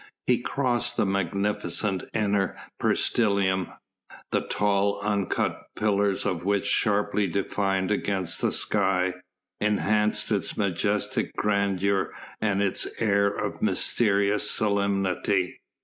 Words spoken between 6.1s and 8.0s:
of which, sharply defined